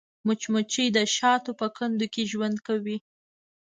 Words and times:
مچمچۍ 0.25 0.87
د 0.95 0.97
شاتو 1.15 1.51
په 1.59 1.67
کندو 1.77 2.05
کې 2.13 2.23
ژوند 2.31 2.57
کوي 2.67 2.97